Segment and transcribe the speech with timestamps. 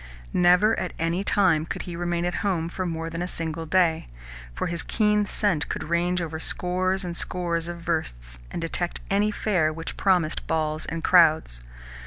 [0.33, 4.07] Never at any time could he remain at home for more than a single day,
[4.55, 9.29] for his keen scent could range over scores and scores of versts, and detect any
[9.29, 11.61] fair which promised balls and crowds.